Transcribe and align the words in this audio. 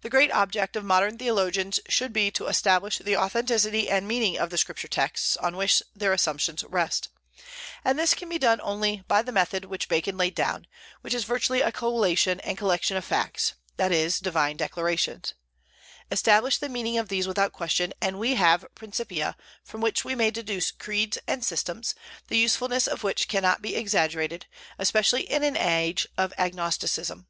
The 0.00 0.08
great 0.08 0.30
object 0.32 0.74
of 0.74 0.86
modern 0.86 1.18
theologians 1.18 1.78
should 1.86 2.14
be 2.14 2.30
to 2.30 2.46
establish 2.46 2.96
the 2.96 3.18
authenticity 3.18 3.90
and 3.90 4.08
meaning 4.08 4.38
of 4.38 4.48
the 4.48 4.56
Scripture 4.56 4.88
texts 4.88 5.36
on 5.36 5.54
which 5.54 5.82
their 5.94 6.14
assumptions 6.14 6.64
rest; 6.64 7.10
and 7.84 7.98
this 7.98 8.14
can 8.14 8.30
be 8.30 8.38
done 8.38 8.58
only 8.62 9.02
by 9.06 9.20
the 9.20 9.32
method 9.32 9.66
which 9.66 9.86
Bacon 9.86 10.16
laid 10.16 10.34
down, 10.34 10.66
which 11.02 11.12
is 11.12 11.24
virtually 11.24 11.60
a 11.60 11.70
collation 11.70 12.40
and 12.40 12.56
collection 12.56 12.96
of 12.96 13.04
facts, 13.04 13.52
that 13.76 13.92
is, 13.92 14.18
divine 14.18 14.56
declarations. 14.56 15.34
Establish 16.10 16.56
the 16.56 16.70
meaning 16.70 16.96
of 16.96 17.08
these 17.10 17.28
without 17.28 17.52
question, 17.52 17.92
and 18.00 18.18
we 18.18 18.36
have 18.36 18.64
principia 18.74 19.36
from 19.62 19.82
which 19.82 20.06
we 20.06 20.14
may 20.14 20.30
deduce 20.30 20.70
creeds 20.70 21.18
and 21.26 21.44
systems, 21.44 21.94
the 22.28 22.38
usefulness 22.38 22.86
of 22.86 23.02
which 23.04 23.28
cannot 23.28 23.60
be 23.60 23.76
exaggerated, 23.76 24.46
especially 24.78 25.30
in 25.30 25.42
an 25.42 25.58
age 25.58 26.06
of 26.16 26.32
agnosticism. 26.38 27.26